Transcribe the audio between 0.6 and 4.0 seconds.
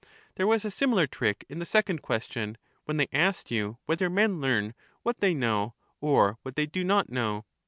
a similar trick in the second question, when they asked you